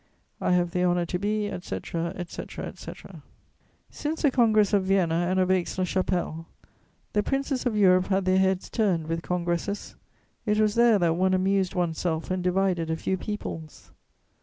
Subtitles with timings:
[0.41, 3.21] "I have the honour to be, etc., etc., etc."
[3.91, 6.47] Since the Congress of Vienna and of Aix la Chapelle,
[7.13, 9.95] the princes of Europe had their heads turned with congresses:
[10.43, 13.91] it was there that one amused one's self and divided a few peoples.